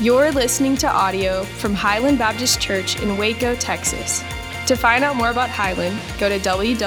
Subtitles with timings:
[0.00, 4.24] You're listening to audio from Highland Baptist Church in Waco, Texas.
[4.66, 6.86] To find out more about Highland, go to www.hbcwaco.org.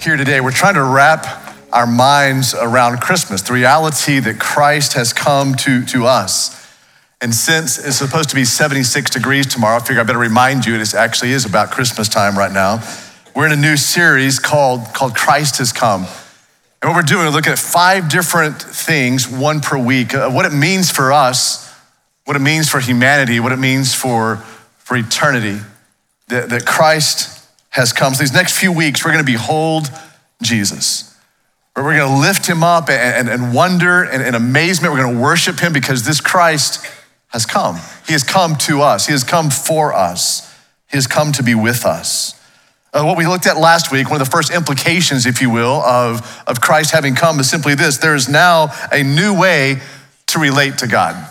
[0.00, 5.12] Here today, we're trying to wrap our minds around Christmas, the reality that Christ has
[5.12, 6.66] come to, to us.
[7.20, 10.76] And since it's supposed to be 76 degrees tomorrow, I figure I better remind you
[10.76, 12.80] it actually is about Christmas time right now.
[13.36, 16.06] We're in a new series called, called Christ Has Come.
[16.80, 20.54] And what we're doing is looking at five different things, one per week, what it
[20.54, 21.70] means for us,
[22.24, 24.36] what it means for humanity, what it means for,
[24.78, 25.60] for eternity,
[26.28, 28.14] that, that Christ has come.
[28.14, 29.90] So these next few weeks, we're going to behold
[30.40, 31.14] Jesus.
[31.76, 34.94] We're going to lift him up and, and, and wonder and, and amazement.
[34.94, 36.86] We're going to worship him because this Christ
[37.28, 37.76] has come.
[38.06, 40.50] He has come to us, he has come for us,
[40.90, 42.32] he has come to be with us.
[42.96, 45.82] Uh, what we looked at last week, one of the first implications, if you will,
[45.82, 49.82] of, of Christ having come is simply this there is now a new way
[50.28, 51.30] to relate to God.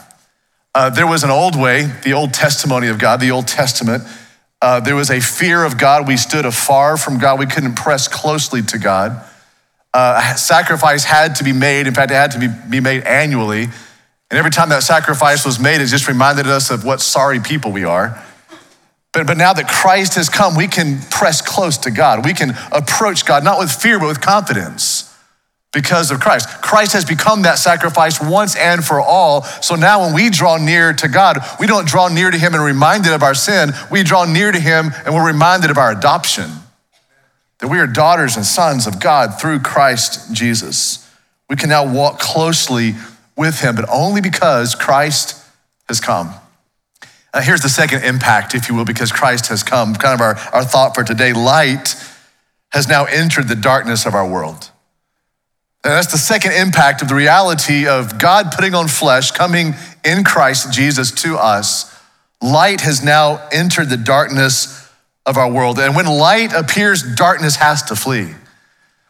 [0.76, 4.04] Uh, there was an old way, the old testimony of God, the Old Testament.
[4.62, 6.08] Uh, there was a fear of God.
[6.08, 7.40] We stood afar from God.
[7.40, 9.26] We couldn't press closely to God.
[9.92, 11.88] Uh, sacrifice had to be made.
[11.88, 13.64] In fact, it had to be, be made annually.
[13.64, 17.72] And every time that sacrifice was made, it just reminded us of what sorry people
[17.72, 18.24] we are.
[19.16, 22.26] But, but now that Christ has come, we can press close to God.
[22.26, 25.10] We can approach God, not with fear, but with confidence
[25.72, 26.50] because of Christ.
[26.62, 29.44] Christ has become that sacrifice once and for all.
[29.44, 32.62] So now when we draw near to God, we don't draw near to Him and
[32.62, 33.72] reminded of our sin.
[33.90, 36.50] We draw near to Him and we're reminded of our adoption.
[37.60, 41.10] That we are daughters and sons of God through Christ Jesus.
[41.50, 42.96] We can now walk closely
[43.38, 45.42] with Him, but only because Christ
[45.88, 46.34] has come.
[47.36, 49.94] Uh, here's the second impact, if you will, because Christ has come.
[49.94, 51.96] Kind of our, our thought for today light
[52.72, 54.72] has now entered the darkness of our world.
[55.84, 59.74] And that's the second impact of the reality of God putting on flesh, coming
[60.06, 61.94] in Christ Jesus to us.
[62.42, 64.90] Light has now entered the darkness
[65.26, 65.78] of our world.
[65.78, 68.34] And when light appears, darkness has to flee.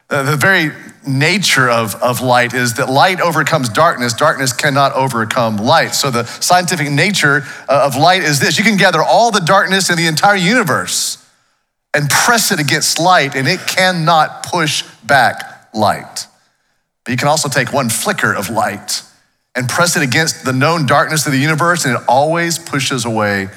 [0.08, 0.72] The very
[1.08, 4.14] nature of, of light is that light overcomes darkness.
[4.14, 5.96] Darkness cannot overcome light.
[5.96, 9.90] So, the scientific nature uh, of light is this you can gather all the darkness
[9.90, 11.24] in the entire universe
[11.94, 16.28] and press it against light, and it cannot push back light.
[17.04, 19.02] But you can also take one flicker of light
[19.56, 23.48] and press it against the known darkness of the universe, and it always pushes away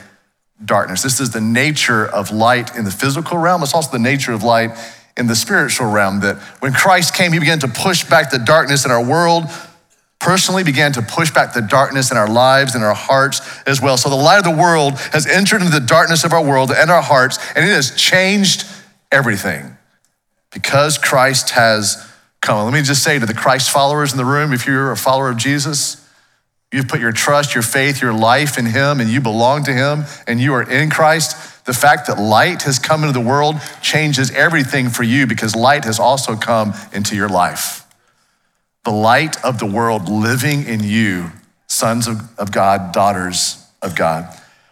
[0.65, 1.03] darkness.
[1.03, 3.63] This is the nature of light in the physical realm.
[3.63, 4.71] It's also the nature of light
[5.19, 8.85] in the spiritual realm that when Christ came, he began to push back the darkness
[8.85, 9.45] in our world,
[10.21, 13.97] personally began to push back the darkness in our lives and our hearts as well.
[13.97, 16.91] So the light of the world has entered into the darkness of our world and
[16.91, 18.65] our hearts, and it has changed
[19.13, 19.77] everything
[20.53, 22.05] because Christ has
[22.41, 22.65] come.
[22.65, 25.31] Let me just say to the Christ followers in the room if you're a follower
[25.31, 26.08] of Jesus,
[26.73, 30.05] You've put your trust, your faith, your life in Him, and you belong to Him,
[30.27, 31.65] and you are in Christ.
[31.65, 35.85] The fact that light has come into the world changes everything for you because light
[35.85, 37.87] has also come into your life.
[38.85, 41.31] The light of the world living in you,
[41.67, 44.29] sons of, of God, daughters of God.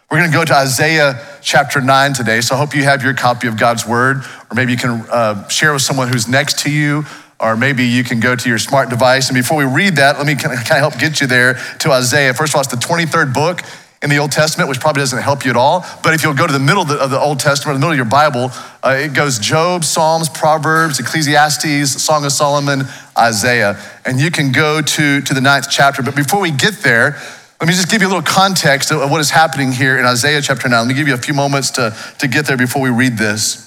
[0.09, 3.13] We're going to go to Isaiah chapter 9 today, so I hope you have your
[3.13, 4.17] copy of God's word,
[4.49, 7.05] or maybe you can uh, share with someone who's next to you
[7.39, 9.29] or maybe you can go to your smart device.
[9.29, 12.33] And before we read that, let me kind of help get you there to Isaiah.
[12.33, 13.61] First of all, it's the 23rd book
[14.01, 15.85] in the Old Testament, which probably doesn't help you at all.
[16.03, 18.05] But if you'll go to the middle of the, Old Testament, the middle of your
[18.05, 18.51] Bible,
[18.83, 22.83] uh, it goes Job, Psalms, Proverbs, Ecclesiastes, Song of Solomon,
[23.17, 23.79] Isaiah.
[24.05, 26.03] And you can go to, to the ninth chapter.
[26.03, 27.17] But before we get there,
[27.59, 30.41] let me just give you a little context of what is happening here in Isaiah
[30.41, 30.79] chapter 9.
[30.79, 33.66] Let me give you a few moments to, to get there before we read this.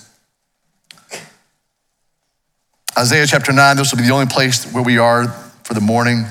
[3.01, 5.29] Isaiah chapter 9, this will be the only place where we are
[5.65, 6.27] for the morning.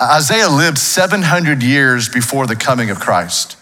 [0.00, 3.56] Isaiah lived 700 years before the coming of Christ.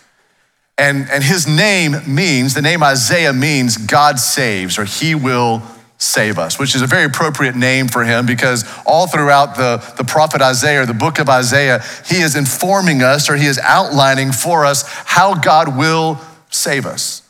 [0.77, 5.63] And, and his name means, the name Isaiah means God saves or he will
[5.97, 10.05] save us, which is a very appropriate name for him because all throughout the, the
[10.05, 14.33] prophet Isaiah, or the book of Isaiah, he is informing us or he is outlining
[14.33, 16.21] for us how God will
[16.51, 17.24] save us.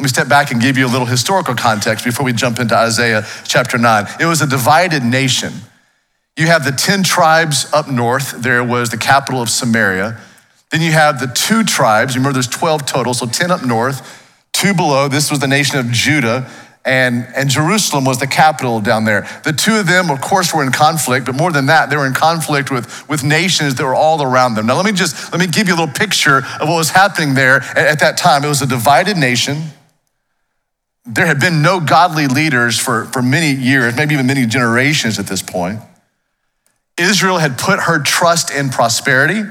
[0.00, 2.74] Let me step back and give you a little historical context before we jump into
[2.74, 4.06] Isaiah chapter 9.
[4.18, 5.52] It was a divided nation.
[6.38, 10.18] You have the 10 tribes up north, there was the capital of Samaria.
[10.70, 14.72] Then you have the two tribes, remember there's 12 total, so 10 up north, two
[14.72, 15.06] below.
[15.06, 16.50] This was the nation of Judah,
[16.86, 19.28] and, and Jerusalem was the capital down there.
[19.44, 22.06] The two of them, of course, were in conflict, but more than that, they were
[22.06, 24.64] in conflict with, with nations that were all around them.
[24.64, 27.34] Now, let me just let me give you a little picture of what was happening
[27.34, 28.44] there at, at that time.
[28.44, 29.72] It was a divided nation.
[31.06, 35.26] There had been no godly leaders for, for many years, maybe even many generations at
[35.26, 35.80] this point.
[36.98, 39.42] Israel had put her trust in prosperity.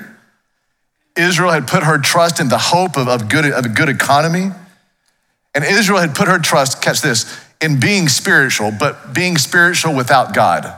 [1.15, 4.51] Israel had put her trust in the hope of, of, good, of a good economy.
[5.55, 10.33] And Israel had put her trust, catch this, in being spiritual, but being spiritual without
[10.33, 10.73] God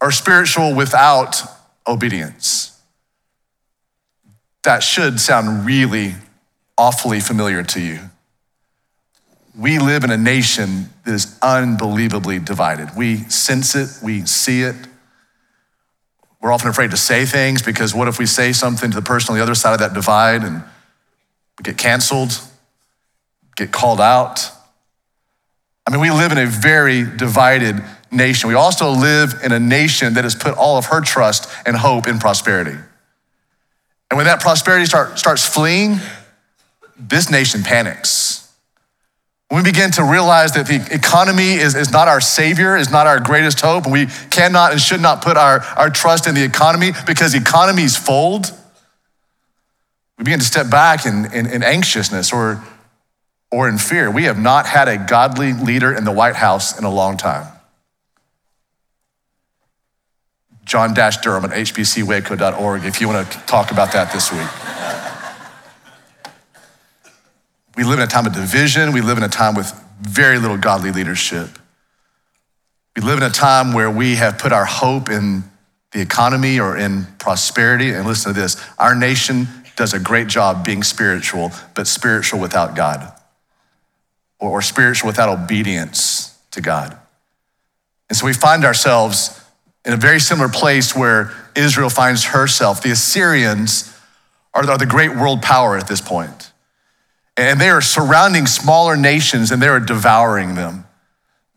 [0.00, 1.42] or spiritual without
[1.86, 2.80] obedience.
[4.64, 6.14] That should sound really
[6.76, 7.98] awfully familiar to you.
[9.58, 12.90] We live in a nation that is unbelievably divided.
[12.96, 14.76] We sense it, we see it.
[16.40, 19.32] We're often afraid to say things because what if we say something to the person
[19.32, 20.62] on the other side of that divide and
[21.58, 22.40] we get canceled,
[23.56, 24.50] get called out?
[25.86, 28.48] I mean, we live in a very divided nation.
[28.48, 32.06] We also live in a nation that has put all of her trust and hope
[32.06, 32.76] in prosperity.
[34.10, 36.00] And when that prosperity start, starts fleeing,
[36.98, 38.49] this nation panics.
[39.50, 43.08] When we begin to realize that the economy is, is not our savior, is not
[43.08, 46.44] our greatest hope, and we cannot and should not put our, our trust in the
[46.44, 48.52] economy because economies fold,
[50.18, 52.62] we begin to step back in, in, in anxiousness or,
[53.50, 54.08] or in fear.
[54.08, 57.48] We have not had a godly leader in the White House in a long time.
[60.64, 64.79] John Dash Durham at hbcwaco.org if you want to talk about that this week.
[67.80, 68.92] We live in a time of division.
[68.92, 69.72] We live in a time with
[70.02, 71.48] very little godly leadership.
[72.94, 75.44] We live in a time where we have put our hope in
[75.92, 77.88] the economy or in prosperity.
[77.92, 82.76] And listen to this our nation does a great job being spiritual, but spiritual without
[82.76, 83.14] God,
[84.38, 86.98] or, or spiritual without obedience to God.
[88.10, 89.42] And so we find ourselves
[89.86, 92.82] in a very similar place where Israel finds herself.
[92.82, 93.96] The Assyrians
[94.52, 96.49] are the great world power at this point.
[97.36, 100.86] And they are surrounding smaller nations and they are devouring them.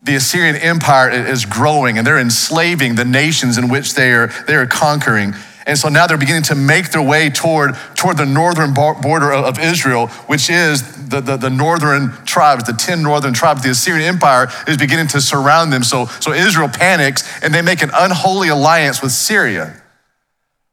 [0.02, 4.54] The Assyrian Empire is growing and they're enslaving the nations in which they are, they
[4.54, 5.34] are conquering.
[5.66, 9.58] And so now they're beginning to make their way toward, toward the northern border of
[9.58, 13.62] Israel, which is the, the, the, northern tribes, the 10 northern tribes.
[13.62, 15.82] The Assyrian Empire is beginning to surround them.
[15.82, 19.80] So, so Israel panics and they make an unholy alliance with Syria,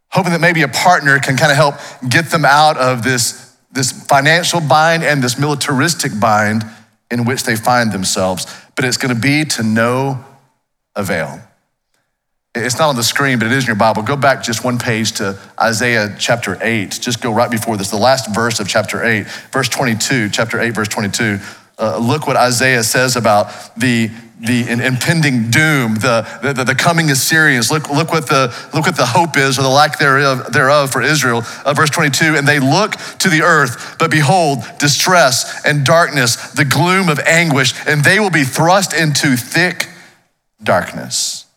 [0.10, 1.76] hoping that maybe a partner can kind of help
[2.10, 6.64] get them out of this, this financial bind and this militaristic bind
[7.10, 8.46] in which they find themselves.
[8.76, 10.24] But it's going to be to no
[10.96, 11.42] avail.
[12.54, 14.02] It's not on the screen, but it is in your Bible.
[14.04, 17.00] Go back just one page to Isaiah chapter 8.
[17.02, 20.72] Just go right before this, the last verse of chapter 8, verse 22, chapter 8,
[20.72, 21.40] verse 22.
[21.82, 27.72] Uh, look what Isaiah says about the, the impending doom, the, the, the, coming Assyrians.
[27.72, 31.02] Look, look, what the, look what the hope is, or the lack thereof, thereof for
[31.02, 31.42] Israel.
[31.66, 36.66] Uh, verse 22 And they look to the earth, but behold, distress and darkness, the
[36.66, 39.90] gloom of anguish, and they will be thrust into thick
[40.62, 41.48] darkness.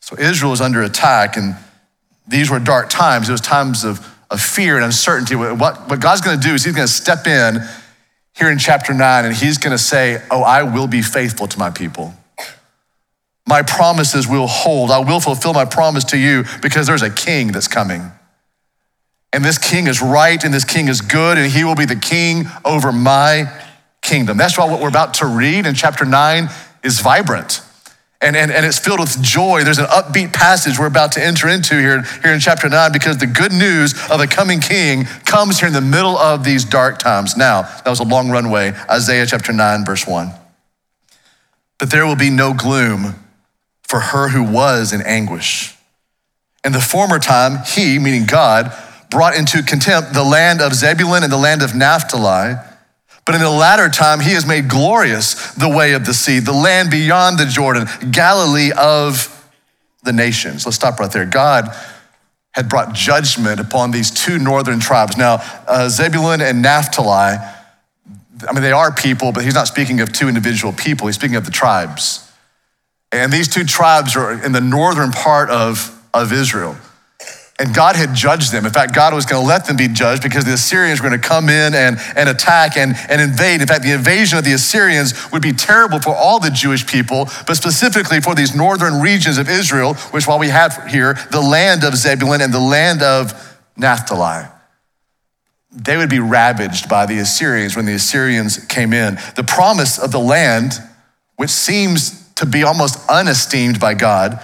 [0.00, 1.56] So Israel is under attack, and
[2.26, 3.28] these were dark times.
[3.28, 3.98] It was times of,
[4.30, 5.36] of fear and uncertainty.
[5.36, 5.58] What,
[5.90, 7.58] what God's going to do is He's going to step in
[8.34, 11.58] here in chapter 9, and He's going to say, Oh, I will be faithful to
[11.58, 12.14] my people.
[13.46, 14.90] My promises will hold.
[14.90, 18.12] I will fulfill my promise to you because there's a king that's coming.
[19.32, 21.96] And this king is right and this king is good, and he will be the
[21.96, 23.50] king over my
[24.02, 24.36] kingdom.
[24.36, 26.48] That's why what we're about to read in chapter 9
[26.82, 27.62] is vibrant
[28.22, 29.64] and, and, and it's filled with joy.
[29.64, 33.16] There's an upbeat passage we're about to enter into here, here in chapter 9 because
[33.16, 36.98] the good news of a coming king comes here in the middle of these dark
[36.98, 37.36] times.
[37.36, 38.72] Now, that was a long runway.
[38.90, 40.32] Isaiah chapter 9, verse 1.
[41.78, 43.14] But there will be no gloom
[43.82, 45.74] for her who was in anguish.
[46.62, 48.70] In the former time, he, meaning God,
[49.08, 52.56] brought into contempt the land of Zebulun and the land of Naphtali
[53.24, 56.52] but in the latter time, he has made glorious the way of the sea, the
[56.52, 59.36] land beyond the Jordan, Galilee of
[60.02, 60.66] the nations.
[60.66, 61.26] Let's stop right there.
[61.26, 61.68] God
[62.52, 65.16] had brought judgment upon these two northern tribes.
[65.16, 67.36] Now, uh, Zebulun and Naphtali,
[68.48, 71.36] I mean, they are people, but he's not speaking of two individual people, he's speaking
[71.36, 72.26] of the tribes.
[73.12, 76.76] And these two tribes are in the northern part of, of Israel.
[77.60, 78.64] And God had judged them.
[78.64, 81.20] In fact, God was going to let them be judged because the Assyrians were going
[81.20, 83.60] to come in and, and attack and, and invade.
[83.60, 87.28] In fact, the invasion of the Assyrians would be terrible for all the Jewish people,
[87.46, 91.84] but specifically for these northern regions of Israel, which while we have here the land
[91.84, 94.46] of Zebulun and the land of Naphtali.
[95.70, 99.18] They would be ravaged by the Assyrians when the Assyrians came in.
[99.36, 100.72] The promise of the land,
[101.36, 104.40] which seems to be almost unesteemed by God,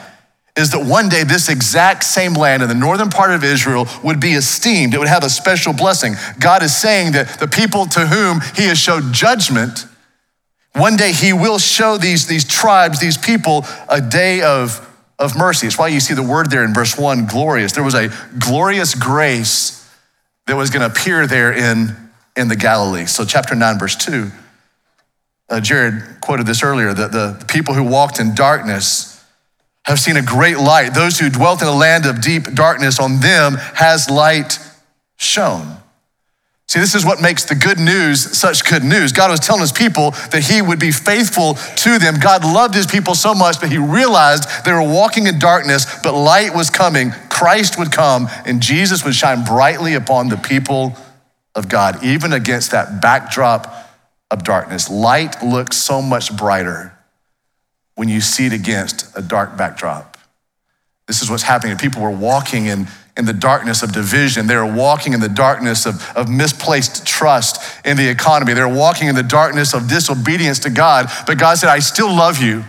[0.57, 4.21] is that one day this exact same land in the northern part of Israel would
[4.21, 4.95] be esteemed.
[4.95, 6.15] It would have a special blessing.
[6.41, 9.87] God is saying that the people to whom he has showed judgment
[10.77, 14.87] One day he will show these, these tribes, these people, a day of,
[15.19, 15.67] of mercy.
[15.67, 17.73] It's why you see the word there in verse one, glorious.
[17.73, 19.91] There was a glorious grace
[20.47, 21.97] that was going to appear there in,
[22.37, 23.07] in the Galilee.
[23.07, 24.31] So, chapter 9, verse 2,
[25.49, 29.16] uh, Jared quoted this earlier that the, the people who walked in darkness
[29.87, 30.95] have seen a great light.
[30.95, 34.59] Those who dwelt in a land of deep darkness, on them has light
[35.17, 35.77] shone.
[36.69, 39.13] See, this is what makes the good news such good news.
[39.13, 42.19] God was telling his people that he would be faithful to them.
[42.19, 46.13] God loved his people so much, but he realized they were walking in darkness, but
[46.13, 47.13] light was coming.
[47.31, 50.97] Christ would come, and Jesus would shine brightly upon the people
[51.55, 53.73] of God, even against that backdrop
[54.33, 54.91] of darkness.
[54.91, 56.96] Light looks so much brighter
[57.97, 60.17] when you see it against a dark backdrop.
[61.07, 61.77] This is what's happening.
[61.77, 62.87] People were walking in,
[63.17, 64.47] in the darkness of division.
[64.47, 68.53] They were walking in the darkness of, of misplaced trust in the economy.
[68.53, 71.11] They were walking in the darkness of disobedience to God.
[71.27, 72.65] But God said, I still love you.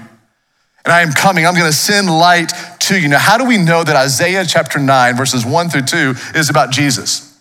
[0.86, 1.46] And I am coming.
[1.46, 3.10] I'm going to send light to you.
[3.10, 6.72] Now, how do we know that Isaiah chapter 9, verses 1 through 2 is about
[6.72, 7.38] Jesus?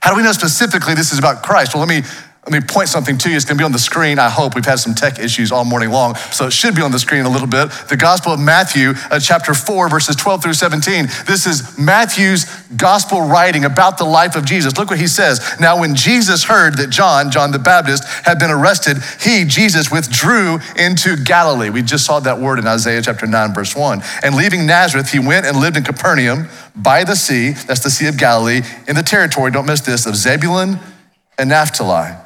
[0.00, 1.74] How do we know specifically this is about Christ?
[1.74, 2.02] Well, let me
[2.44, 3.36] let me point something to you.
[3.36, 4.18] It's going to be on the screen.
[4.18, 6.90] I hope we've had some tech issues all morning long, so it should be on
[6.90, 7.70] the screen a little bit.
[7.88, 11.06] The Gospel of Matthew, uh, chapter 4, verses 12 through 17.
[11.24, 12.46] This is Matthew's
[12.76, 14.76] gospel writing about the life of Jesus.
[14.76, 15.40] Look what he says.
[15.60, 20.58] Now, when Jesus heard that John, John the Baptist, had been arrested, he, Jesus, withdrew
[20.76, 21.70] into Galilee.
[21.70, 24.02] We just saw that word in Isaiah chapter 9, verse 1.
[24.24, 28.08] And leaving Nazareth, he went and lived in Capernaum by the sea, that's the Sea
[28.08, 30.80] of Galilee, in the territory, don't miss this, of Zebulun
[31.38, 32.16] and Naphtali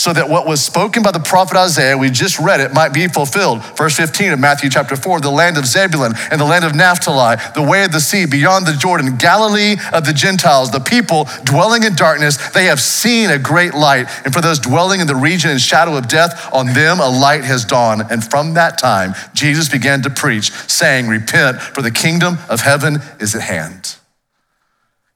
[0.00, 3.06] so that what was spoken by the prophet Isaiah, we just read it, might be
[3.06, 3.62] fulfilled.
[3.76, 7.36] Verse 15 of Matthew chapter 4 the land of Zebulun and the land of Naphtali,
[7.54, 11.82] the way of the sea beyond the Jordan, Galilee of the Gentiles, the people dwelling
[11.82, 14.06] in darkness, they have seen a great light.
[14.24, 17.44] And for those dwelling in the region and shadow of death, on them a light
[17.44, 18.02] has dawned.
[18.10, 23.00] And from that time, Jesus began to preach, saying, Repent, for the kingdom of heaven
[23.20, 23.96] is at hand.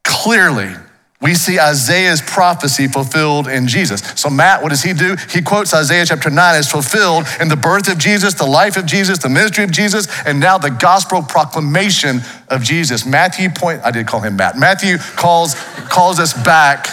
[0.03, 0.75] Clearly,
[1.21, 4.03] we see Isaiah's prophecy fulfilled in Jesus.
[4.15, 5.17] So, Matt, what does he do?
[5.31, 8.85] He quotes Isaiah chapter 9 as fulfilled in the birth of Jesus, the life of
[8.85, 13.07] Jesus, the ministry of Jesus, and now the gospel proclamation of Jesus.
[13.07, 14.59] Matthew point, I did call him Matt.
[14.59, 15.55] Matthew calls,
[15.89, 16.89] calls us back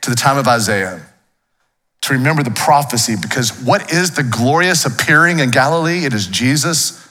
[0.00, 1.00] to the time of Isaiah
[2.02, 6.04] to remember the prophecy because what is the glorious appearing in Galilee?
[6.04, 7.06] It is Jesus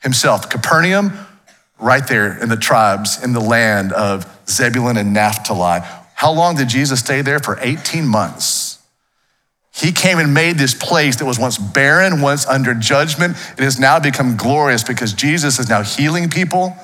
[0.00, 0.48] himself.
[0.48, 1.12] Capernaum,
[1.78, 5.80] right there in the tribes in the land of Zebulun and Naphtali.
[6.14, 7.38] How long did Jesus stay there?
[7.38, 8.78] For 18 months.
[9.72, 13.36] He came and made this place that was once barren, once under judgment.
[13.56, 16.76] It has now become glorious because Jesus is now healing people,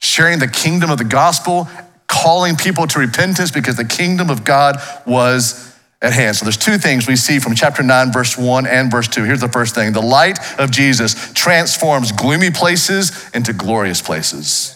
[0.00, 1.68] sharing the kingdom of the gospel,
[2.08, 5.67] calling people to repentance because the kingdom of God was
[6.00, 6.36] at hand.
[6.36, 9.24] So there's two things we see from chapter 9, verse 1 and verse 2.
[9.24, 14.74] Here's the first thing the light of Jesus transforms gloomy places into glorious places.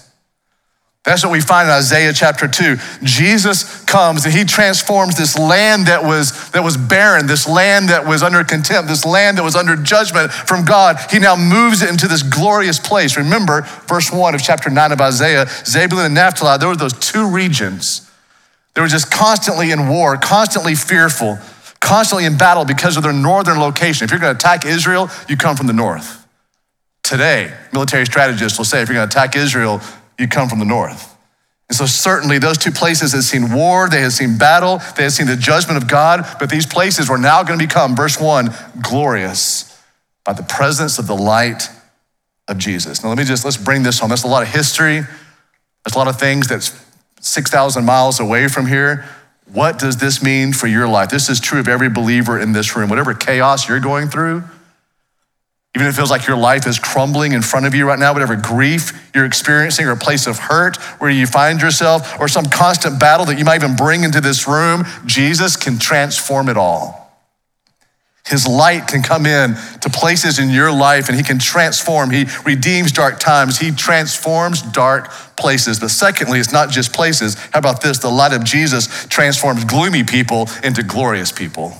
[1.04, 2.76] That's what we find in Isaiah chapter 2.
[3.02, 8.06] Jesus comes and he transforms this land that was, that was barren, this land that
[8.06, 10.98] was under contempt, this land that was under judgment from God.
[11.10, 13.16] He now moves it into this glorious place.
[13.16, 17.28] Remember, verse 1 of chapter 9 of Isaiah Zebulun and Naphtali, there were those two
[17.28, 18.08] regions.
[18.74, 21.38] They were just constantly in war, constantly fearful,
[21.80, 24.04] constantly in battle because of their northern location.
[24.04, 26.26] If you're going to attack Israel, you come from the north.
[27.02, 29.80] Today, military strategists will say if you're going to attack Israel,
[30.18, 31.08] you come from the north.
[31.68, 35.12] And so, certainly, those two places had seen war, they had seen battle, they had
[35.12, 38.54] seen the judgment of God, but these places were now going to become, verse one,
[38.82, 39.82] glorious
[40.24, 41.68] by the presence of the light
[42.46, 43.02] of Jesus.
[43.02, 44.10] Now, let me just, let's bring this home.
[44.10, 45.00] That's a lot of history,
[45.84, 46.70] that's a lot of things that's
[47.22, 49.06] 6,000 miles away from here.
[49.50, 51.08] What does this mean for your life?
[51.08, 52.90] This is true of every believer in this room.
[52.90, 54.44] Whatever chaos you're going through,
[55.74, 58.12] even if it feels like your life is crumbling in front of you right now,
[58.12, 62.44] whatever grief you're experiencing or a place of hurt where you find yourself or some
[62.44, 67.01] constant battle that you might even bring into this room, Jesus can transform it all.
[68.26, 72.10] His light can come in to places in your life and he can transform.
[72.10, 73.58] He redeems dark times.
[73.58, 75.80] He transforms dark places.
[75.80, 77.34] But secondly, it's not just places.
[77.52, 77.98] How about this?
[77.98, 81.74] The light of Jesus transforms gloomy people into glorious people.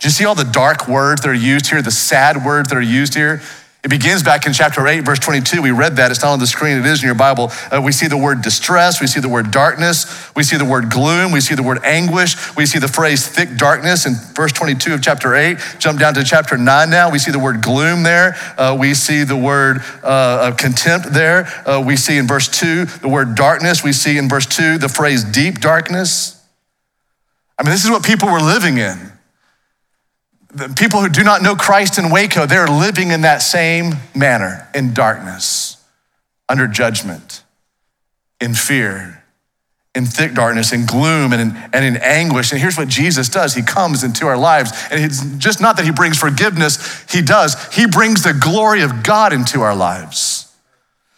[0.00, 2.76] Do you see all the dark words that are used here, the sad words that
[2.76, 3.40] are used here?
[3.82, 5.62] It begins back in chapter 8, verse 22.
[5.62, 6.10] We read that.
[6.10, 7.50] It's not on the screen, it is in your Bible.
[7.72, 9.00] Uh, we see the word distress.
[9.00, 10.30] We see the word darkness.
[10.36, 11.32] We see the word gloom.
[11.32, 12.36] We see the word anguish.
[12.56, 15.56] We see the phrase thick darkness in verse 22 of chapter 8.
[15.78, 17.10] Jump down to chapter 9 now.
[17.10, 18.36] We see the word gloom there.
[18.58, 21.46] Uh, we see the word uh, contempt there.
[21.66, 23.82] Uh, we see in verse 2 the word darkness.
[23.82, 26.36] We see in verse 2 the phrase deep darkness.
[27.58, 29.09] I mean, this is what people were living in.
[30.52, 34.68] The people who do not know Christ in Waco, they're living in that same manner,
[34.74, 35.76] in darkness,
[36.48, 37.44] under judgment,
[38.40, 39.22] in fear,
[39.94, 42.52] in thick darkness, in gloom, and in, and in anguish.
[42.52, 44.72] And here's what Jesus does He comes into our lives.
[44.90, 47.56] And it's just not that He brings forgiveness, He does.
[47.74, 50.39] He brings the glory of God into our lives.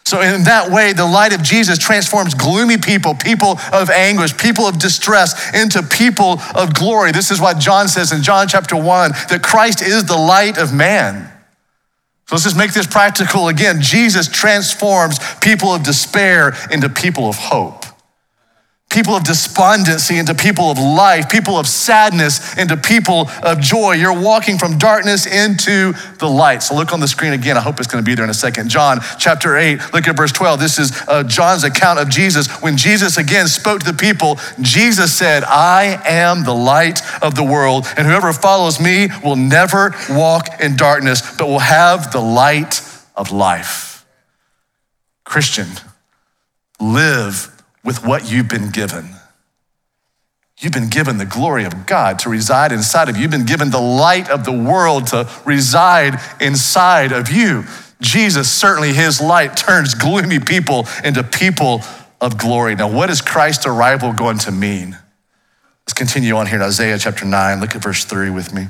[0.05, 4.67] So, in that way, the light of Jesus transforms gloomy people, people of anguish, people
[4.67, 7.11] of distress, into people of glory.
[7.11, 10.73] This is what John says in John chapter 1 that Christ is the light of
[10.73, 11.31] man.
[12.27, 13.81] So, let's just make this practical again.
[13.81, 17.82] Jesus transforms people of despair into people of hope
[18.93, 23.93] people of despondency into people of life, people of sadness into people of joy.
[23.93, 26.61] You're walking from darkness into the light.
[26.61, 27.57] So look on the screen again.
[27.57, 28.69] I hope it's going to be there in a second.
[28.69, 30.59] John chapter 8, look at verse 12.
[30.59, 32.47] This is uh, John's account of Jesus.
[32.61, 37.43] When Jesus again spoke to the people, Jesus said, I am the light of the
[37.43, 42.81] world, and whoever follows me will never walk in darkness, but will have the light
[43.15, 44.05] of life.
[45.23, 45.67] Christian,
[46.79, 47.52] live
[47.83, 49.09] with what you've been given.
[50.59, 53.23] You've been given the glory of God to reside inside of you.
[53.23, 57.65] You've been given the light of the world to reside inside of you.
[57.99, 61.81] Jesus, certainly his light turns gloomy people into people
[62.21, 62.75] of glory.
[62.75, 64.97] Now, what is Christ's arrival going to mean?
[65.85, 67.59] Let's continue on here in Isaiah chapter 9.
[67.59, 68.67] Look at verse 3 with me.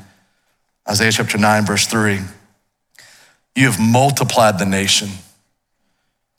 [0.90, 2.20] Isaiah chapter 9, verse 3.
[3.56, 5.10] You have multiplied the nation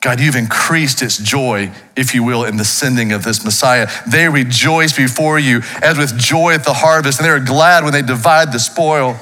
[0.05, 3.89] God, you've increased its joy, if you will, in the sending of this Messiah.
[4.07, 7.95] They rejoice before you as with joy at the harvest, and they are glad when
[7.95, 9.19] they divide the spoil.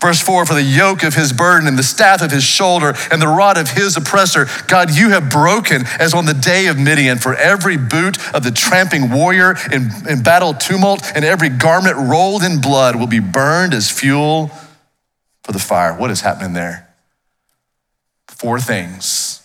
[0.00, 3.20] Verse 4 For the yoke of his burden and the staff of his shoulder and
[3.20, 7.18] the rod of his oppressor, God, you have broken as on the day of Midian.
[7.18, 12.44] For every boot of the tramping warrior in, in battle tumult and every garment rolled
[12.44, 14.52] in blood will be burned as fuel
[15.42, 15.92] for the fire.
[15.92, 16.94] What is happening there?
[18.28, 19.43] Four things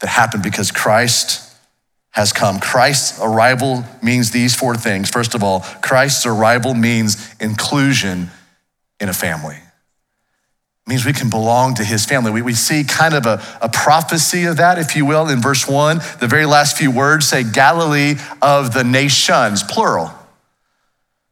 [0.00, 1.46] that happened because Christ
[2.10, 2.58] has come.
[2.58, 5.08] Christ's arrival means these four things.
[5.08, 8.30] First of all, Christ's arrival means inclusion
[8.98, 9.58] in a family.
[10.86, 12.32] Means we can belong to his family.
[12.32, 15.68] We, we see kind of a, a prophecy of that, if you will, in verse
[15.68, 15.98] one.
[16.18, 20.10] The very last few words say Galilee of the nations, plural.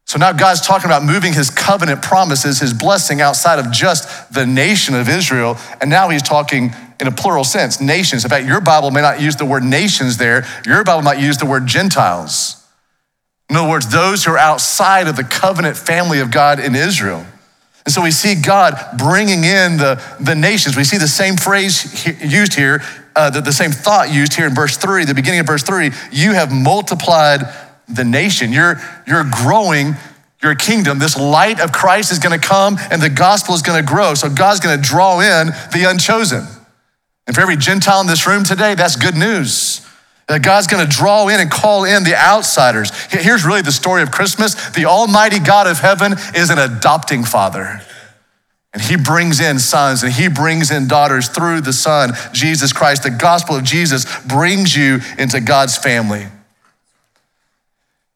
[0.05, 4.45] So now God's talking about moving his covenant promises, his blessing outside of just the
[4.45, 5.57] nation of Israel.
[5.81, 8.23] And now he's talking in a plural sense, nations.
[8.23, 11.37] In fact, your Bible may not use the word nations there, your Bible might use
[11.37, 12.55] the word Gentiles.
[13.49, 17.25] In other words, those who are outside of the covenant family of God in Israel.
[17.85, 20.77] And so we see God bringing in the, the nations.
[20.77, 22.83] We see the same phrase used here,
[23.15, 25.91] uh, the, the same thought used here in verse three, the beginning of verse three.
[26.11, 27.41] You have multiplied
[27.87, 28.51] the nation.
[28.51, 29.95] You're, you're growing
[30.43, 30.99] your kingdom.
[30.99, 34.13] This light of Christ is going to come and the gospel is going to grow.
[34.13, 36.45] So God's going to draw in the unchosen.
[37.29, 39.85] And for every Gentile in this room today, that's good news.
[40.27, 42.89] That God's gonna draw in and call in the outsiders.
[43.11, 47.83] Here's really the story of Christmas the Almighty God of heaven is an adopting father.
[48.73, 53.03] And he brings in sons and he brings in daughters through the Son, Jesus Christ.
[53.03, 56.25] The gospel of Jesus brings you into God's family.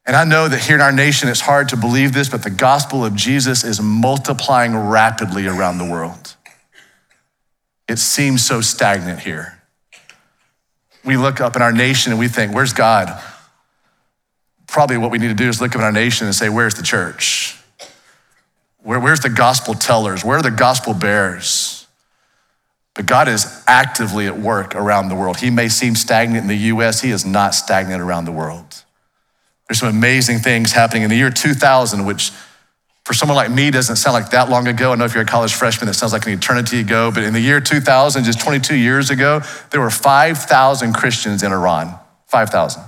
[0.07, 2.49] And I know that here in our nation it's hard to believe this, but the
[2.49, 6.35] gospel of Jesus is multiplying rapidly around the world.
[7.87, 9.61] It seems so stagnant here.
[11.03, 13.21] We look up in our nation and we think, where's God?
[14.67, 16.75] Probably what we need to do is look up in our nation and say, where's
[16.75, 17.57] the church?
[18.81, 20.23] Where, where's the gospel tellers?
[20.23, 21.87] Where are the gospel bearers?
[22.93, 25.37] But God is actively at work around the world.
[25.37, 28.83] He may seem stagnant in the US, He is not stagnant around the world.
[29.67, 32.31] There's some amazing things happening in the year 2000, which
[33.03, 34.93] for someone like me doesn't sound like that long ago.
[34.93, 37.11] I know if you're a college freshman, that sounds like an eternity ago.
[37.13, 41.99] But in the year 2000, just 22 years ago, there were 5,000 Christians in Iran.
[42.27, 42.81] 5,000.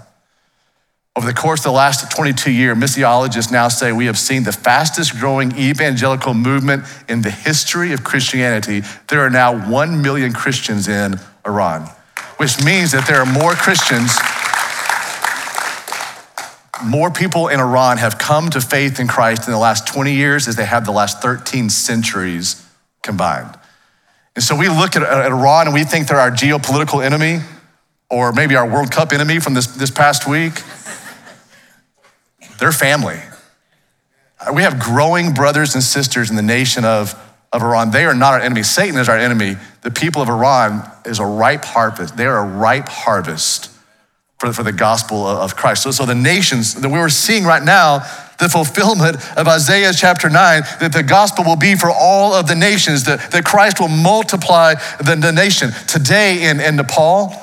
[1.18, 4.52] Over the course of the last 22 years, missiologists now say we have seen the
[4.52, 8.84] fastest growing evangelical movement in the history of Christianity.
[9.08, 11.90] There are now 1 million Christians in Iran,
[12.38, 14.12] which means that there are more Christians
[16.84, 20.48] more people in Iran have come to faith in Christ in the last 20 years
[20.48, 22.66] as they have the last 13 centuries
[23.02, 23.58] combined.
[24.36, 27.40] And so we look at, at Iran and we think they're our geopolitical enemy
[28.10, 30.54] or maybe our World Cup enemy from this, this past week.
[32.60, 33.20] They're family.
[34.40, 37.14] Uh, we have growing brothers and sisters in the nation of,
[37.52, 37.92] of Iran.
[37.92, 38.64] They are not our enemy.
[38.64, 39.56] Satan is our enemy.
[39.82, 42.18] The people of Iran is a ripe harvest.
[42.18, 43.75] They are a ripe harvest
[44.40, 45.84] for, for the gospel of Christ.
[45.84, 48.00] So, so the nations that we were seeing right now,
[48.40, 52.56] the fulfillment of Isaiah chapter 9, that the gospel will be for all of the
[52.56, 55.72] nations, that, that Christ will multiply the, the nation.
[55.88, 57.34] Today in, in Nepal,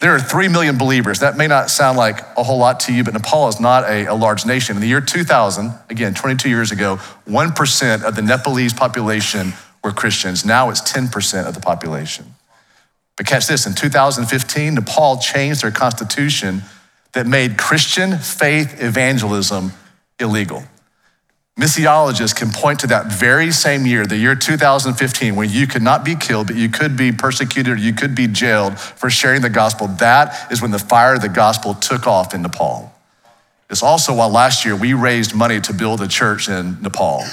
[0.00, 1.20] there are 3 million believers.
[1.20, 4.06] That may not sound like a whole lot to you, but Nepal is not a,
[4.06, 4.76] a large nation.
[4.76, 6.96] In the year 2000, again, 22 years ago,
[7.28, 9.52] 1% of the Nepalese population
[9.84, 10.44] were Christians.
[10.46, 12.34] Now it's 10% of the population.
[13.20, 16.62] But catch this in 2015, Nepal changed their constitution
[17.12, 19.72] that made Christian faith evangelism
[20.18, 20.62] illegal.
[21.60, 26.02] Missiologists can point to that very same year, the year 2015, when you could not
[26.02, 29.50] be killed, but you could be persecuted or you could be jailed for sharing the
[29.50, 29.86] gospel.
[29.86, 32.90] That is when the fire of the gospel took off in Nepal.
[33.68, 37.24] It's also why last year we raised money to build a church in Nepal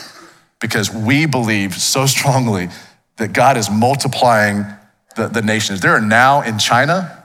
[0.59, 2.67] because we believe so strongly
[3.15, 4.65] that God is multiplying
[5.17, 5.81] the, the nations.
[5.81, 7.23] There are now in China,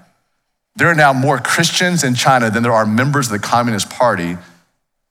[0.75, 4.37] there are now more Christians in China than there are members of the Communist Party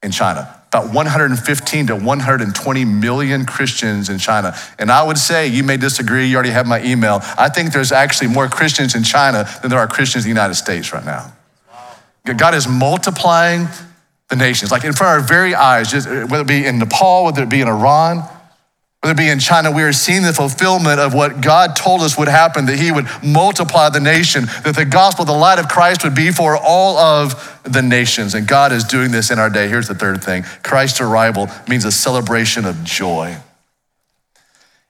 [0.04, 0.58] in China.
[0.68, 4.56] About 115 to 120 million Christians in China.
[4.80, 7.20] And I would say, you may disagree, you already have my email.
[7.38, 10.56] I think there's actually more Christians in China than there are Christians in the United
[10.56, 11.34] States right now.
[12.38, 13.68] God is multiplying
[14.30, 17.26] the nations, like in front of our very eyes, just, whether it be in Nepal,
[17.26, 18.24] whether it be in Iran,
[19.02, 22.18] whether it be in China, we are seeing the fulfillment of what God told us
[22.20, 26.04] would happen, that He would multiply the nation, that the gospel, the light of Christ
[26.04, 28.36] would be for all of the nations.
[28.36, 29.68] And God is doing this in our day.
[29.68, 33.38] Here's the third thing Christ's arrival means a celebration of joy.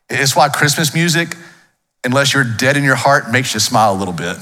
[0.10, 1.38] It's why Christmas music,
[2.04, 4.38] unless you're dead in your heart, makes you smile a little bit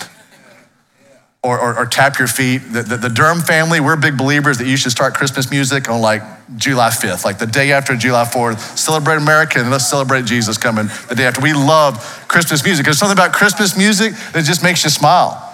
[1.41, 2.57] or, or, or tap your feet.
[2.57, 6.01] The, the, the, Durham family, we're big believers that you should start Christmas music on
[6.01, 6.21] like
[6.57, 8.77] July 5th, like the day after July 4th.
[8.77, 11.41] Celebrate America and let's celebrate Jesus coming the day after.
[11.41, 12.83] We love Christmas music.
[12.83, 15.45] There's something about Christmas music that just makes you smile.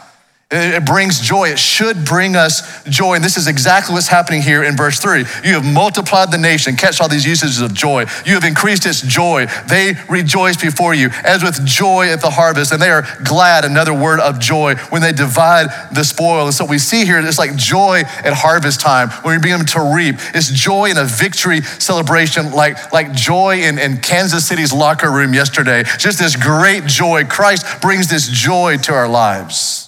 [0.52, 1.50] It brings joy.
[1.50, 3.16] It should bring us joy.
[3.16, 5.26] And this is exactly what's happening here in verse three.
[5.44, 6.76] You have multiplied the nation.
[6.76, 8.06] Catch all these usages of joy.
[8.28, 9.48] You have increased its joy.
[9.68, 12.72] They rejoice before you as with joy at the harvest.
[12.72, 16.46] And they are glad, another word of joy, when they divide the spoil.
[16.46, 19.94] And so we see here, it's like joy at harvest time when we begin to
[19.96, 20.18] reap.
[20.36, 25.34] It's joy in a victory celebration, like, like joy in, in Kansas City's locker room
[25.34, 25.84] yesterday.
[25.98, 27.26] Just this great joy.
[27.26, 29.85] Christ brings this joy to our lives.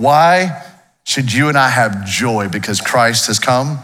[0.00, 0.64] Why
[1.04, 2.48] should you and I have joy?
[2.48, 3.78] Because Christ has come?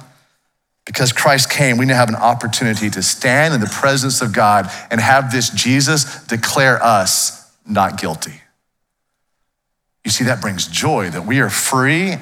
[0.87, 4.71] Because Christ came, we now have an opportunity to stand in the presence of God
[4.91, 8.41] and have this Jesus declare us not guilty.
[10.07, 12.15] You see, that brings joy that we are free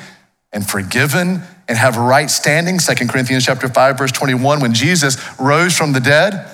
[0.52, 2.80] and forgiven and have right standing.
[2.80, 6.50] Second Corinthians chapter 5, verse 21, when Jesus rose from the dead,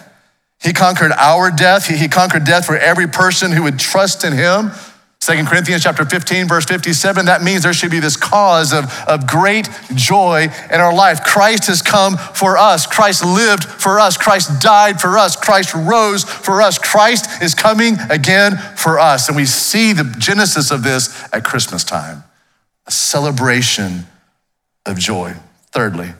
[0.60, 1.86] he conquered our death.
[1.86, 4.72] He conquered death for every person who would trust in him.
[5.30, 9.28] Second Corinthians chapter 15, verse 57, that means there should be this cause of, of
[9.28, 11.22] great joy in our life.
[11.22, 12.84] Christ has come for us.
[12.84, 14.16] Christ lived for us.
[14.16, 15.36] Christ died for us.
[15.36, 16.80] Christ rose for us.
[16.80, 19.28] Christ is coming again for us.
[19.28, 22.24] And we see the genesis of this at Christmas time
[22.88, 24.06] a celebration
[24.84, 25.34] of joy.
[25.70, 26.10] Thirdly,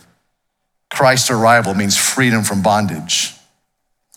[0.88, 3.34] Christ's arrival means freedom from bondage.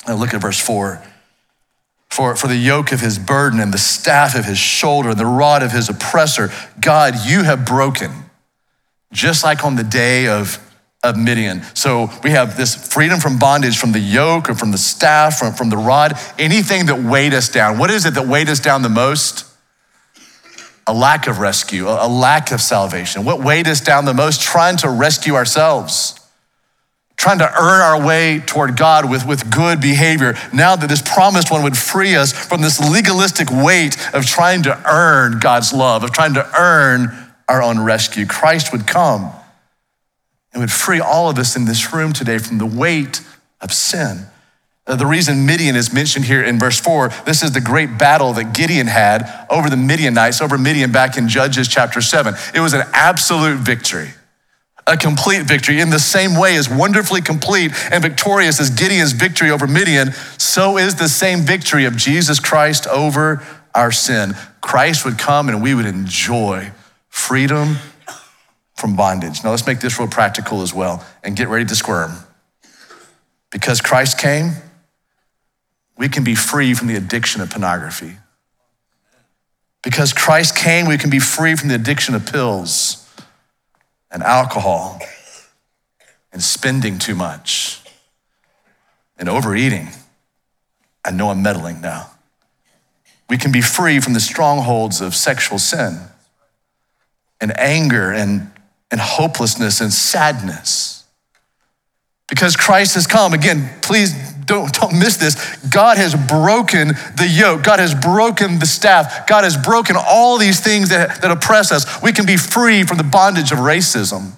[0.07, 1.03] Now look at verse 4
[2.13, 5.25] for, for the yoke of his burden and the staff of his shoulder and the
[5.25, 6.51] rod of his oppressor.
[6.79, 8.11] God, you have broken,
[9.11, 10.59] just like on the day of,
[11.03, 11.63] of Midian.
[11.73, 15.53] So we have this freedom from bondage from the yoke or from the staff, from,
[15.53, 17.79] from the rod, anything that weighed us down.
[17.79, 19.45] What is it that weighed us down the most?
[20.85, 23.25] A lack of rescue, a lack of salvation.
[23.25, 24.41] What weighed us down the most?
[24.41, 26.22] Trying to rescue ourselves
[27.17, 30.35] trying to earn our way toward God with, with good behavior.
[30.51, 34.81] Now that this promised one would free us from this legalistic weight of trying to
[34.89, 37.15] earn God's love, of trying to earn
[37.47, 39.31] our own rescue, Christ would come
[40.51, 43.21] and would free all of us in this room today from the weight
[43.61, 44.27] of sin.
[44.85, 48.33] Uh, the reason Midian is mentioned here in verse 4, this is the great battle
[48.33, 52.33] that Gideon had over the Midianites, over Midian back in Judges chapter 7.
[52.53, 54.09] It was an absolute victory
[54.85, 55.79] a complete victory.
[55.79, 60.77] In the same way, as wonderfully complete and victorious as Gideon's victory over Midian, so
[60.77, 64.33] is the same victory of Jesus Christ over our sin.
[64.61, 66.71] Christ would come and we would enjoy
[67.09, 67.77] freedom
[68.75, 69.43] from bondage.
[69.43, 72.11] Now, let's make this real practical as well and get ready to squirm.
[73.51, 74.51] Because Christ came,
[75.97, 78.17] we can be free from the addiction of pornography.
[79.83, 83.02] Because Christ came, we can be free from the addiction of pills
[84.13, 85.01] and alcohol
[86.31, 87.81] and spending too much
[89.17, 89.89] and overeating.
[91.03, 92.11] I know I'm meddling now.
[93.29, 95.99] We can be free from the strongholds of sexual sin
[97.41, 98.51] and anger and,
[98.91, 101.03] and hopelessness and sadness.
[102.29, 103.33] Because Christ has come.
[103.33, 105.57] Again, please don't, don't miss this.
[105.67, 107.63] God has broken the yoke.
[107.63, 109.27] God has broken the staff.
[109.27, 112.01] God has broken all these things that, that oppress us.
[112.01, 114.31] We can be free from the bondage of racism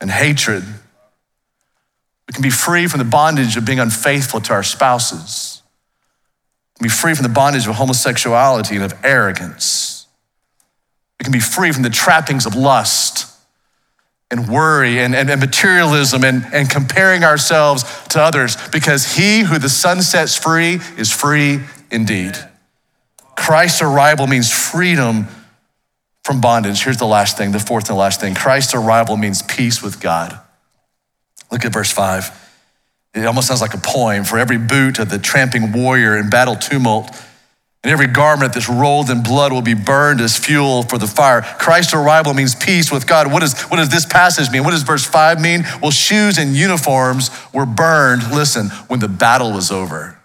[0.00, 0.64] and hatred.
[2.26, 5.62] We can be free from the bondage of being unfaithful to our spouses.
[6.74, 10.06] We can be free from the bondage of homosexuality and of arrogance.
[11.20, 13.35] We can be free from the trappings of lust
[14.30, 19.58] and worry and, and, and, materialism and, and comparing ourselves to others because he who
[19.58, 21.60] the Son sets free is free
[21.90, 22.36] indeed.
[23.36, 25.26] Christ's arrival means freedom
[26.24, 26.82] from bondage.
[26.82, 30.38] Here's the last thing, the fourth and last thing Christ's arrival means peace with God.
[31.52, 32.30] Look at verse five.
[33.14, 34.24] It almost sounds like a poem.
[34.24, 37.08] For every boot of the tramping warrior in battle tumult,
[37.82, 41.42] and every garment that's rolled in blood will be burned as fuel for the fire.
[41.42, 43.30] Christ's arrival means peace with God.
[43.30, 44.64] What, is, what does this passage mean?
[44.64, 45.64] What does verse 5 mean?
[45.80, 50.18] Well, shoes and uniforms were burned, listen, when the battle was over.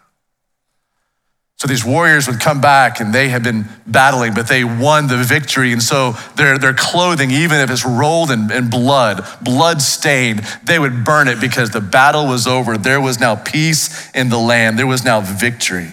[1.61, 5.17] So these warriors would come back and they had been battling, but they won the
[5.17, 5.71] victory.
[5.71, 10.79] And so their, their clothing, even if it's rolled in, in blood, blood stained, they
[10.79, 12.79] would burn it because the battle was over.
[12.79, 15.89] There was now peace in the land, there was now victory.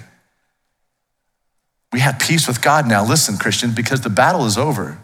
[1.93, 3.05] We have peace with God now.
[3.05, 4.99] Listen, Christian, because the battle is over.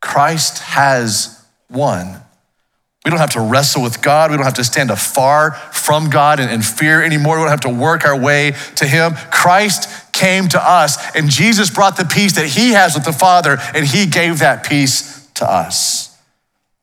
[0.00, 2.22] Christ has won.
[3.04, 4.30] We don't have to wrestle with God.
[4.30, 7.36] We don't have to stand afar from God and, and fear anymore.
[7.36, 9.14] We don't have to work our way to Him.
[9.30, 13.56] Christ came to us, and Jesus brought the peace that He has with the Father,
[13.74, 16.14] and He gave that peace to us.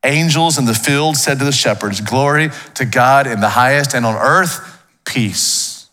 [0.04, 4.06] Angels in the field said to the shepherds, Glory to God in the highest, and
[4.06, 5.90] on earth, peace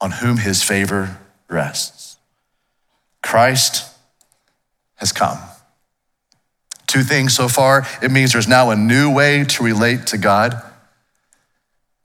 [0.00, 1.18] on whom His favor
[1.48, 1.97] rests.
[3.22, 3.94] Christ
[4.96, 5.38] has come.
[6.86, 10.62] Two things so far it means there's now a new way to relate to God.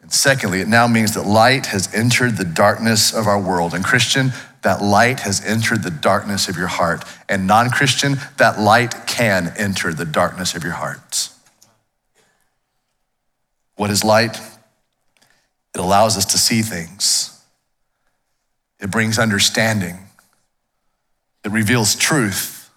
[0.02, 3.73] And secondly, it now means that light has entered the darkness of our world.
[3.73, 7.06] And Christian, that light has entered the darkness of your heart.
[7.30, 11.38] And non Christian, that light can enter the darkness of your hearts.
[13.76, 14.39] What is light?
[15.73, 17.41] It allows us to see things,
[18.80, 19.99] it brings understanding.
[21.43, 22.69] It reveals truth.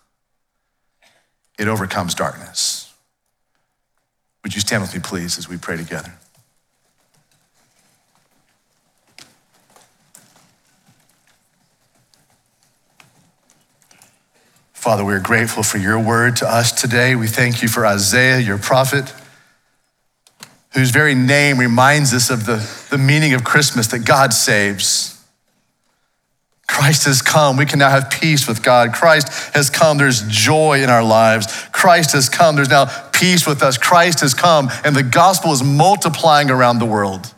[1.59, 2.93] It overcomes darkness.
[4.43, 6.13] Would you stand with me, please, as we pray together?
[14.73, 17.17] Father, we are grateful for your word to us today.
[17.17, 19.13] We thank you for Isaiah, your prophet,
[20.75, 25.16] whose very name reminds us of the, the meaning of Christmas that God saves.
[26.67, 27.57] Christ has come.
[27.57, 28.93] We can now have peace with God.
[28.93, 29.99] Christ has come.
[29.99, 31.47] There's joy in our lives.
[31.73, 32.57] Christ has come.
[32.57, 33.79] There's now peace with us.
[33.79, 37.33] Christ has come, and the gospel is multiplying around the world.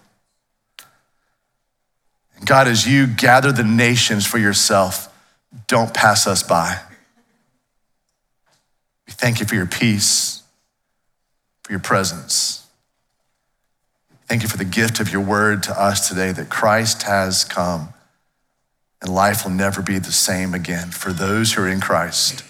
[2.37, 5.15] And God, as you gather the nations for yourself,
[5.67, 6.81] don't pass us by.
[9.07, 10.43] We thank you for your peace,
[11.63, 12.67] for your presence.
[14.27, 17.95] Thank you for the gift of your word to us today that Christ has come
[19.01, 22.45] and life will never be the same again for those who are in Christ.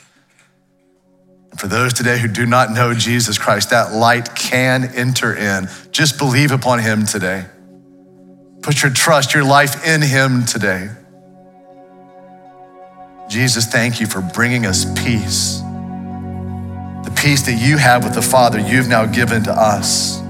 [1.50, 5.68] And for those today who do not know Jesus Christ, that light can enter in.
[5.90, 7.46] Just believe upon him today.
[8.62, 10.90] Put your trust, your life in him today.
[13.28, 15.60] Jesus, thank you for bringing us peace.
[17.04, 20.20] The peace that you have with the Father, you've now given to us.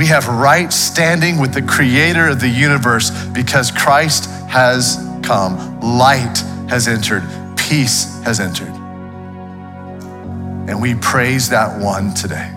[0.00, 5.78] We have right standing with the creator of the universe because Christ has come.
[5.80, 6.38] Light
[6.70, 7.22] has entered.
[7.54, 8.72] Peace has entered.
[10.70, 12.50] And we praise that one today.